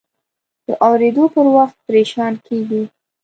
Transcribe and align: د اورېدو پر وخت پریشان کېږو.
د 0.67 0.69
اورېدو 0.87 1.23
پر 1.33 1.45
وخت 1.55 1.77
پریشان 1.87 2.33
کېږو. 2.45 2.81